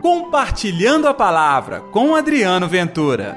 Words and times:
Compartilhando 0.00 1.08
a 1.08 1.14
Palavra 1.14 1.80
com 1.92 2.14
Adriano 2.14 2.68
Ventura. 2.68 3.36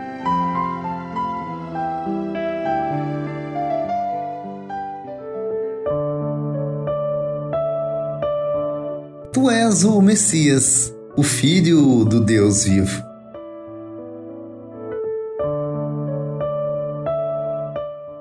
Tu 9.34 9.50
és 9.50 9.84
o 9.84 10.00
Messias, 10.02 10.94
o 11.18 11.24
Filho 11.24 12.06
do 12.06 12.20
Deus 12.20 12.66
vivo. 12.66 13.04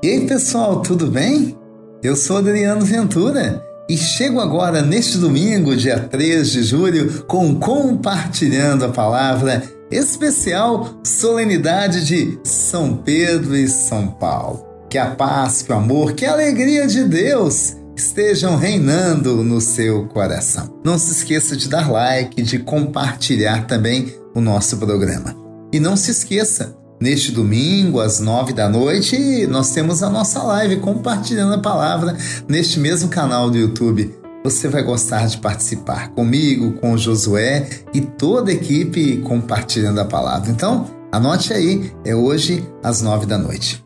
E 0.02 0.08
aí, 0.08 0.26
pessoal, 0.26 0.80
tudo 0.80 1.08
bem? 1.08 1.58
Eu 2.02 2.16
sou 2.16 2.38
Adriano 2.38 2.86
Ventura 2.86 3.69
e 3.90 3.96
chego 3.96 4.38
agora 4.38 4.82
neste 4.82 5.18
domingo, 5.18 5.74
dia 5.74 5.98
3 5.98 6.52
de 6.52 6.62
julho, 6.62 7.24
com 7.26 7.56
Compartilhando 7.56 8.84
a 8.84 8.88
Palavra, 8.88 9.64
especial 9.90 11.00
solenidade 11.02 12.06
de 12.06 12.38
São 12.44 12.96
Pedro 12.98 13.56
e 13.56 13.68
São 13.68 14.06
Paulo. 14.06 14.64
Que 14.88 14.96
a 14.96 15.10
paz, 15.10 15.62
que 15.62 15.72
o 15.72 15.74
amor, 15.74 16.12
que 16.12 16.24
a 16.24 16.32
alegria 16.34 16.86
de 16.86 17.02
Deus 17.02 17.74
estejam 17.96 18.54
reinando 18.54 19.42
no 19.42 19.60
seu 19.60 20.06
coração. 20.06 20.72
Não 20.84 20.96
se 20.96 21.10
esqueça 21.10 21.56
de 21.56 21.68
dar 21.68 21.90
like, 21.90 22.40
de 22.42 22.60
compartilhar 22.60 23.66
também 23.66 24.14
o 24.36 24.40
nosso 24.40 24.76
programa. 24.76 25.34
E 25.72 25.80
não 25.80 25.96
se 25.96 26.12
esqueça, 26.12 26.76
Neste 27.00 27.32
domingo, 27.32 27.98
às 27.98 28.20
nove 28.20 28.52
da 28.52 28.68
noite, 28.68 29.46
nós 29.46 29.70
temos 29.70 30.02
a 30.02 30.10
nossa 30.10 30.42
live 30.42 30.80
compartilhando 30.80 31.54
a 31.54 31.58
palavra 31.58 32.14
neste 32.46 32.78
mesmo 32.78 33.08
canal 33.08 33.50
do 33.50 33.56
YouTube. 33.56 34.14
Você 34.44 34.68
vai 34.68 34.82
gostar 34.82 35.26
de 35.26 35.38
participar 35.38 36.10
comigo, 36.10 36.72
com 36.72 36.92
o 36.92 36.98
Josué 36.98 37.66
e 37.94 38.02
toda 38.02 38.50
a 38.50 38.54
equipe 38.54 39.16
compartilhando 39.22 39.98
a 39.98 40.04
palavra. 40.04 40.50
Então, 40.50 40.90
anote 41.10 41.54
aí, 41.54 41.90
é 42.04 42.14
hoje 42.14 42.62
às 42.82 43.00
nove 43.00 43.24
da 43.24 43.38
noite. 43.38 43.82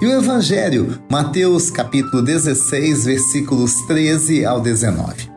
E 0.00 0.06
o 0.06 0.12
Evangelho, 0.12 1.02
Mateus 1.10 1.68
capítulo 1.68 2.22
16, 2.22 3.06
versículos 3.06 3.74
13 3.88 4.44
ao 4.44 4.60
19. 4.60 5.32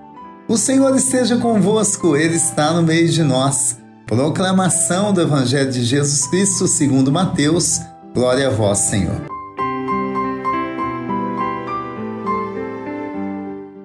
O 0.47 0.58
Senhor 0.58 0.95
esteja 0.95 1.38
convosco, 1.38 2.16
Ele 2.16 2.36
está 2.36 2.72
no 2.72 2.84
meio 2.84 3.09
de 3.09 3.23
nós. 3.23 3.81
Proclamação 4.12 5.14
do 5.14 5.22
Evangelho 5.22 5.72
de 5.72 5.86
Jesus 5.86 6.28
Cristo 6.28 6.67
segundo 6.67 7.09
Mateus. 7.14 7.80
Glória 8.14 8.48
a 8.48 8.50
vós, 8.50 8.80
Senhor. 8.80 9.22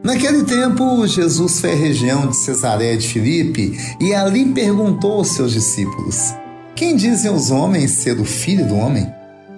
Naquele 0.02 0.42
tempo, 0.42 1.06
Jesus 1.06 1.60
foi 1.60 1.70
à 1.70 1.76
região 1.76 2.26
de 2.26 2.34
Cesareia 2.38 2.96
de 2.96 3.06
Filipe 3.06 3.78
e 4.00 4.12
ali 4.12 4.52
perguntou 4.52 5.12
aos 5.12 5.28
seus 5.28 5.52
discípulos: 5.52 6.34
Quem 6.74 6.96
dizem 6.96 7.30
os 7.30 7.52
homens 7.52 7.92
ser 7.92 8.18
o 8.18 8.24
filho 8.24 8.66
do 8.66 8.74
homem? 8.74 9.06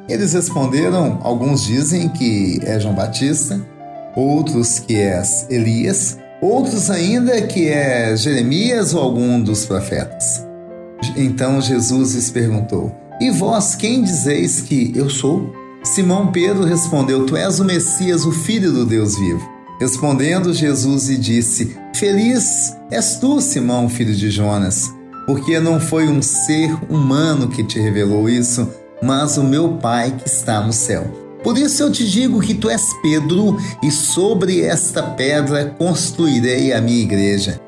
Eles 0.07 0.35
responderam: 0.35 1.19
Alguns 1.23 1.65
dizem 1.65 2.11
que 2.11 2.61
é 2.63 2.79
João 2.79 2.95
Batista, 2.95 3.59
outros 4.15 4.79
que 4.79 4.97
é 4.97 5.23
Elias, 5.49 6.19
outros 6.43 6.91
ainda 6.91 7.41
que 7.41 7.69
é 7.69 8.15
Jeremias 8.15 8.93
ou 8.93 9.03
algum 9.03 9.41
dos 9.41 9.65
profetas. 9.65 10.47
Então 11.19 11.61
Jesus 11.61 12.15
lhes 12.15 12.31
perguntou: 12.31 12.95
E 13.21 13.29
vós 13.33 13.75
quem 13.75 14.05
dizeis 14.05 14.61
que 14.61 14.93
eu 14.95 15.11
sou? 15.11 15.53
Simão 15.83 16.29
Pedro 16.29 16.65
respondeu: 16.65 17.27
Tu 17.27 17.37
és 17.37 17.59
o 17.59 17.65
Messias, 17.65 18.25
o 18.25 18.31
Filho 18.31 18.71
do 18.71 18.87
Deus 18.87 19.19
vivo. 19.19 19.59
Respondendo 19.81 20.55
Jesus 20.55 21.09
lhe 21.09 21.17
disse: 21.17 21.77
Feliz 21.93 22.73
és 22.89 23.17
tu, 23.17 23.41
Simão, 23.41 23.89
filho 23.89 24.15
de 24.15 24.31
Jonas, 24.31 24.95
porque 25.27 25.59
não 25.59 25.81
foi 25.81 26.09
um 26.09 26.23
ser 26.23 26.73
humano 26.89 27.49
que 27.49 27.65
te 27.65 27.81
revelou 27.81 28.29
isso, 28.29 28.69
mas 29.03 29.37
o 29.37 29.43
meu 29.43 29.71
Pai 29.79 30.15
que 30.17 30.29
está 30.29 30.61
no 30.61 30.73
céu. 30.73 31.05
Por 31.43 31.59
isso 31.59 31.83
eu 31.83 31.91
te 31.91 32.09
digo 32.09 32.41
que 32.41 32.55
tu 32.55 32.71
és 32.71 32.93
Pedro, 33.03 33.57
e 33.83 33.91
sobre 33.91 34.61
esta 34.61 35.03
pedra 35.03 35.67
construirei 35.79 36.73
a 36.73 36.81
minha 36.81 37.03
igreja 37.03 37.68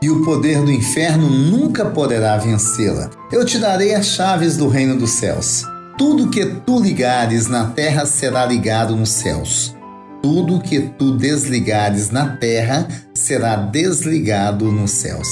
e 0.00 0.08
o 0.10 0.24
poder 0.24 0.62
do 0.62 0.70
inferno 0.70 1.28
nunca 1.28 1.84
poderá 1.86 2.36
vencê-la. 2.36 3.10
Eu 3.32 3.44
te 3.44 3.58
darei 3.58 3.94
as 3.94 4.06
chaves 4.06 4.56
do 4.56 4.68
reino 4.68 4.96
dos 4.96 5.10
céus. 5.10 5.64
Tudo 5.96 6.30
que 6.30 6.44
tu 6.46 6.80
ligares 6.80 7.48
na 7.48 7.70
terra 7.70 8.06
será 8.06 8.46
ligado 8.46 8.94
nos 8.94 9.10
céus. 9.10 9.76
Tudo 10.22 10.60
que 10.60 10.80
tu 10.80 11.16
desligares 11.16 12.10
na 12.10 12.36
terra 12.36 12.86
será 13.14 13.56
desligado 13.56 14.70
nos 14.70 14.92
céus. 14.92 15.26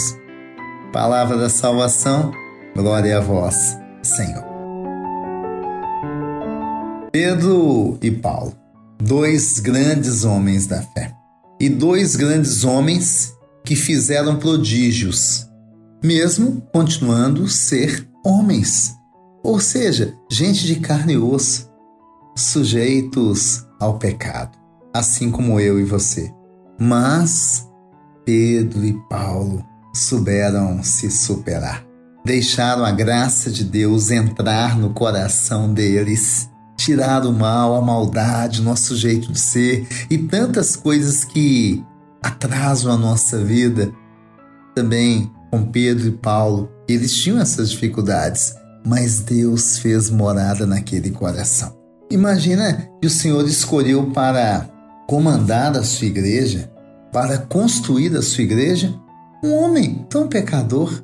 Palavra 0.92 1.36
da 1.36 1.48
salvação, 1.48 2.32
glória 2.74 3.18
a 3.18 3.20
vós, 3.20 3.76
Senhor. 4.02 4.44
Pedro 7.12 7.98
e 8.02 8.10
Paulo, 8.10 8.52
dois 8.98 9.60
grandes 9.60 10.24
homens 10.24 10.66
da 10.66 10.82
fé. 10.82 11.12
E 11.60 11.68
dois 11.68 12.16
grandes 12.16 12.64
homens 12.64 13.35
que 13.66 13.74
fizeram 13.74 14.36
prodígios, 14.36 15.50
mesmo 16.02 16.62
continuando 16.72 17.48
ser 17.48 18.08
homens, 18.24 18.94
ou 19.42 19.58
seja, 19.58 20.14
gente 20.30 20.64
de 20.64 20.76
carne 20.76 21.14
e 21.14 21.18
osso, 21.18 21.68
sujeitos 22.36 23.66
ao 23.80 23.98
pecado, 23.98 24.56
assim 24.94 25.32
como 25.32 25.58
eu 25.58 25.80
e 25.80 25.84
você. 25.84 26.32
Mas 26.78 27.68
Pedro 28.24 28.84
e 28.84 28.92
Paulo 29.08 29.64
souberam 29.92 30.80
se 30.84 31.10
superar. 31.10 31.84
Deixaram 32.24 32.84
a 32.84 32.92
graça 32.92 33.50
de 33.50 33.64
Deus 33.64 34.12
entrar 34.12 34.78
no 34.78 34.90
coração 34.90 35.72
deles, 35.72 36.48
tirar 36.76 37.26
o 37.26 37.32
mal, 37.32 37.74
a 37.74 37.82
maldade, 37.82 38.62
nosso 38.62 38.94
jeito 38.94 39.32
de 39.32 39.40
ser 39.40 39.88
e 40.08 40.18
tantas 40.18 40.76
coisas 40.76 41.24
que 41.24 41.84
atrasam 42.26 42.92
a 42.92 42.96
nossa 42.96 43.38
vida. 43.38 43.92
Também 44.74 45.30
com 45.50 45.64
Pedro 45.64 46.08
e 46.08 46.12
Paulo, 46.12 46.68
eles 46.88 47.14
tinham 47.14 47.40
essas 47.40 47.70
dificuldades, 47.70 48.54
mas 48.84 49.20
Deus 49.20 49.78
fez 49.78 50.10
morada 50.10 50.66
naquele 50.66 51.10
coração. 51.10 51.76
Imagina 52.10 52.88
que 53.00 53.06
o 53.06 53.10
Senhor 53.10 53.46
escolheu 53.46 54.10
para 54.10 54.68
comandar 55.08 55.76
a 55.76 55.82
sua 55.82 56.08
igreja, 56.08 56.70
para 57.12 57.38
construir 57.38 58.14
a 58.16 58.22
sua 58.22 58.44
igreja, 58.44 58.94
um 59.42 59.52
homem 59.54 60.04
tão 60.10 60.28
pecador, 60.28 61.02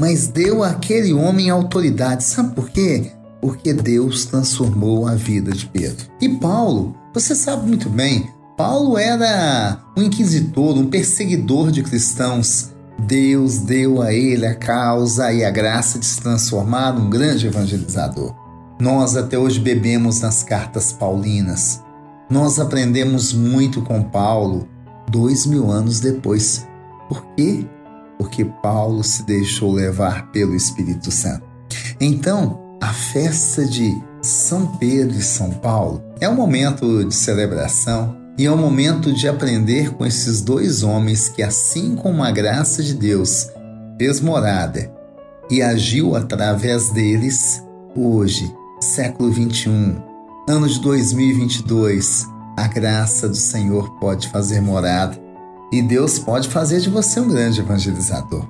mas 0.00 0.26
deu 0.26 0.62
àquele 0.62 1.12
homem 1.12 1.50
autoridade. 1.50 2.24
Sabe 2.24 2.54
por 2.54 2.70
quê? 2.70 3.12
Porque 3.40 3.72
Deus 3.72 4.24
transformou 4.24 5.06
a 5.06 5.14
vida 5.14 5.52
de 5.52 5.66
Pedro. 5.66 6.06
E 6.20 6.28
Paulo, 6.28 6.96
você 7.12 7.34
sabe 7.34 7.66
muito 7.66 7.88
bem, 7.88 8.28
Paulo 8.56 8.96
era 8.96 9.80
um 9.96 10.02
inquisitor, 10.02 10.78
um 10.78 10.86
perseguidor 10.86 11.72
de 11.72 11.82
cristãos. 11.82 12.72
Deus 12.96 13.58
deu 13.58 14.00
a 14.00 14.12
ele 14.12 14.46
a 14.46 14.54
causa 14.54 15.32
e 15.32 15.44
a 15.44 15.50
graça 15.50 15.98
de 15.98 16.06
se 16.06 16.20
transformar 16.20 16.92
num 16.92 17.10
grande 17.10 17.48
evangelizador. 17.48 18.32
Nós 18.80 19.16
até 19.16 19.36
hoje 19.36 19.58
bebemos 19.58 20.20
nas 20.20 20.44
cartas 20.44 20.92
paulinas. 20.92 21.82
Nós 22.30 22.60
aprendemos 22.60 23.32
muito 23.32 23.82
com 23.82 24.04
Paulo 24.04 24.68
dois 25.10 25.46
mil 25.46 25.72
anos 25.72 25.98
depois. 25.98 26.64
Por 27.08 27.26
quê? 27.34 27.66
Porque 28.16 28.44
Paulo 28.44 29.02
se 29.02 29.24
deixou 29.24 29.72
levar 29.72 30.30
pelo 30.30 30.54
Espírito 30.54 31.10
Santo. 31.10 31.42
Então, 32.00 32.78
a 32.80 32.92
festa 32.92 33.66
de 33.66 34.00
São 34.22 34.76
Pedro 34.76 35.18
e 35.18 35.22
São 35.22 35.50
Paulo 35.50 36.04
é 36.20 36.28
um 36.28 36.36
momento 36.36 37.04
de 37.04 37.14
celebração 37.14 38.23
e 38.36 38.46
é 38.46 38.50
o 38.50 38.56
momento 38.56 39.12
de 39.12 39.28
aprender 39.28 39.90
com 39.90 40.04
esses 40.04 40.40
dois 40.40 40.82
homens 40.82 41.28
que, 41.28 41.42
assim 41.42 41.94
como 41.94 42.22
a 42.22 42.30
graça 42.30 42.82
de 42.82 42.94
Deus 42.94 43.48
fez 43.96 44.20
morada 44.20 44.92
e 45.50 45.62
agiu 45.62 46.16
através 46.16 46.90
deles, 46.90 47.62
hoje, 47.94 48.52
século 48.80 49.30
21, 49.30 50.02
ano 50.48 50.68
de 50.68 50.80
2022, 50.80 52.26
a 52.56 52.66
graça 52.66 53.28
do 53.28 53.36
Senhor 53.36 53.98
pode 54.00 54.28
fazer 54.28 54.60
morada 54.60 55.16
e 55.72 55.80
Deus 55.80 56.18
pode 56.18 56.48
fazer 56.48 56.80
de 56.80 56.90
você 56.90 57.20
um 57.20 57.28
grande 57.28 57.60
evangelizador. 57.60 58.48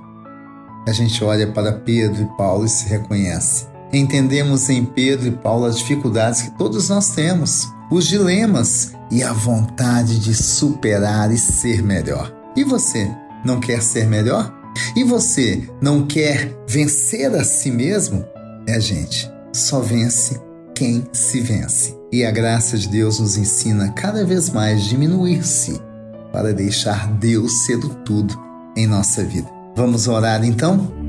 A 0.87 0.91
gente 0.91 1.23
olha 1.23 1.51
para 1.51 1.73
Pedro 1.73 2.23
e 2.23 2.37
Paulo 2.37 2.65
e 2.65 2.69
se 2.69 2.87
reconhece. 2.87 3.74
Entendemos 3.95 4.69
em 4.69 4.83
Pedro 4.83 5.29
e 5.29 5.31
Paulo 5.31 5.63
as 5.63 5.77
dificuldades 5.77 6.41
que 6.41 6.51
todos 6.57 6.89
nós 6.89 7.11
temos 7.11 7.65
os 7.89 8.05
dilemas 8.05 8.91
e 9.09 9.23
a 9.23 9.31
vontade 9.31 10.19
de 10.19 10.35
superar 10.35 11.31
e 11.31 11.37
ser 11.37 11.81
melhor. 11.81 12.29
E 12.57 12.63
você 12.65 13.09
não 13.45 13.57
quer 13.57 13.81
ser 13.81 14.05
melhor? 14.05 14.53
E 14.97 15.03
você 15.05 15.69
não 15.81 16.05
quer 16.05 16.53
vencer 16.67 17.33
a 17.33 17.45
si 17.45 17.71
mesmo? 17.71 18.25
É, 18.67 18.81
gente, 18.81 19.31
só 19.53 19.79
vence 19.79 20.41
quem 20.75 21.07
se 21.13 21.39
vence. 21.39 21.95
E 22.11 22.25
a 22.25 22.31
graça 22.31 22.77
de 22.77 22.89
Deus 22.89 23.21
nos 23.21 23.37
ensina 23.37 23.93
cada 23.93 24.25
vez 24.25 24.49
mais 24.49 24.83
diminuir-se 24.83 25.79
para 26.33 26.53
deixar 26.53 27.07
Deus 27.13 27.65
ser 27.65 27.77
o 27.77 27.89
tudo 28.03 28.37
em 28.75 28.87
nossa 28.87 29.23
vida. 29.23 29.49
Vamos 29.73 30.05
orar 30.09 30.43
então? 30.43 31.04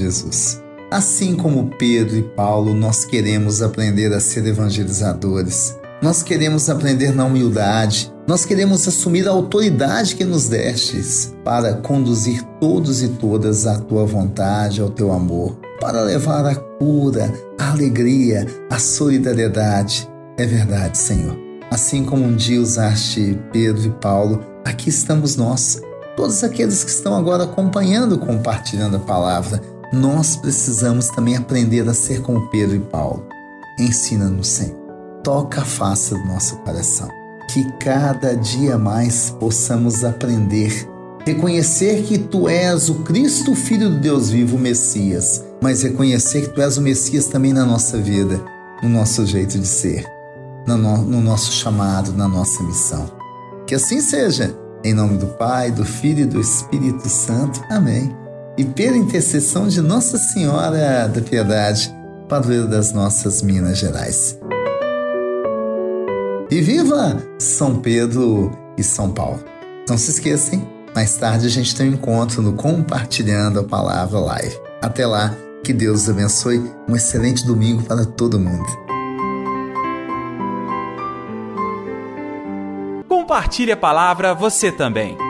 Jesus. 0.00 0.60
Assim 0.90 1.36
como 1.36 1.70
Pedro 1.78 2.16
e 2.16 2.22
Paulo, 2.22 2.74
nós 2.74 3.04
queremos 3.04 3.62
aprender 3.62 4.12
a 4.12 4.18
ser 4.18 4.44
evangelizadores. 4.46 5.78
Nós 6.02 6.22
queremos 6.22 6.68
aprender 6.68 7.14
na 7.14 7.26
humildade. 7.26 8.12
Nós 8.26 8.44
queremos 8.44 8.88
assumir 8.88 9.28
a 9.28 9.30
autoridade 9.30 10.16
que 10.16 10.24
nos 10.24 10.48
destes 10.48 11.32
para 11.44 11.74
conduzir 11.74 12.42
todos 12.58 13.02
e 13.02 13.08
todas 13.08 13.66
à 13.66 13.78
tua 13.78 14.04
vontade, 14.06 14.80
ao 14.80 14.88
teu 14.90 15.12
amor, 15.12 15.56
para 15.80 16.02
levar 16.02 16.44
a 16.46 16.54
cura, 16.54 17.32
a 17.58 17.70
alegria, 17.70 18.46
a 18.70 18.78
solidariedade. 18.78 20.08
É 20.38 20.46
verdade, 20.46 20.96
Senhor. 20.96 21.36
Assim 21.70 22.04
como 22.04 22.24
um 22.24 22.34
dia 22.34 22.60
usaste 22.60 23.38
Pedro 23.52 23.86
e 23.86 23.90
Paulo, 23.90 24.44
aqui 24.64 24.88
estamos 24.88 25.36
nós, 25.36 25.80
todos 26.16 26.42
aqueles 26.42 26.82
que 26.82 26.90
estão 26.90 27.14
agora 27.14 27.44
acompanhando, 27.44 28.18
compartilhando 28.18 28.96
a 28.96 29.00
palavra 29.00 29.62
nós 29.92 30.36
precisamos 30.36 31.08
também 31.08 31.36
aprender 31.36 31.88
a 31.88 31.94
ser 31.94 32.22
como 32.22 32.48
Pedro 32.48 32.76
e 32.76 32.80
Paulo. 32.80 33.26
Ensina-nos, 33.78 34.46
Senhor. 34.46 34.78
Toca 35.24 35.62
a 35.62 35.64
face 35.64 36.14
do 36.14 36.24
nosso 36.26 36.56
coração. 36.58 37.08
Que 37.52 37.64
cada 37.78 38.36
dia 38.36 38.78
mais 38.78 39.30
possamos 39.30 40.04
aprender, 40.04 40.88
reconhecer 41.26 42.04
que 42.04 42.16
Tu 42.16 42.48
és 42.48 42.88
o 42.88 42.96
Cristo, 43.02 43.56
Filho 43.56 43.90
do 43.90 43.98
Deus 43.98 44.30
vivo, 44.30 44.56
o 44.56 44.60
Messias, 44.60 45.44
mas 45.60 45.82
reconhecer 45.82 46.42
que 46.42 46.54
Tu 46.54 46.62
és 46.62 46.76
o 46.76 46.82
Messias 46.82 47.26
também 47.26 47.52
na 47.52 47.66
nossa 47.66 47.98
vida, 47.98 48.40
no 48.82 48.88
nosso 48.88 49.26
jeito 49.26 49.58
de 49.58 49.66
ser, 49.66 50.06
no, 50.64 50.76
no 50.76 51.20
nosso 51.20 51.50
chamado, 51.50 52.12
na 52.12 52.28
nossa 52.28 52.62
missão. 52.62 53.10
Que 53.66 53.74
assim 53.74 54.00
seja. 54.00 54.56
Em 54.82 54.94
nome 54.94 55.18
do 55.18 55.26
Pai, 55.26 55.70
do 55.70 55.84
Filho 55.84 56.20
e 56.20 56.26
do 56.26 56.40
Espírito 56.40 57.06
Santo. 57.06 57.60
Amém 57.68 58.19
e 58.60 58.64
pela 58.64 58.98
intercessão 58.98 59.66
de 59.66 59.80
Nossa 59.80 60.18
Senhora 60.18 61.08
da 61.08 61.22
Piedade, 61.22 61.90
padroeira 62.28 62.66
das 62.66 62.92
nossas 62.92 63.40
Minas 63.40 63.78
Gerais. 63.78 64.38
E 66.50 66.60
viva 66.60 67.16
São 67.38 67.76
Pedro 67.76 68.52
e 68.76 68.82
São 68.82 69.12
Paulo! 69.12 69.42
Não 69.88 69.96
se 69.96 70.10
esqueçam, 70.10 70.62
mais 70.94 71.16
tarde 71.16 71.46
a 71.46 71.48
gente 71.48 71.74
tem 71.74 71.88
um 71.88 71.94
encontro 71.94 72.42
no 72.42 72.52
Compartilhando 72.52 73.60
a 73.60 73.64
Palavra 73.64 74.18
Live. 74.18 74.60
Até 74.82 75.06
lá, 75.06 75.34
que 75.64 75.72
Deus 75.72 76.06
abençoe. 76.10 76.62
Um 76.86 76.94
excelente 76.94 77.46
domingo 77.46 77.82
para 77.84 78.04
todo 78.04 78.38
mundo. 78.38 78.68
Compartilhe 83.08 83.72
a 83.72 83.76
palavra 83.76 84.34
você 84.34 84.70
também. 84.70 85.29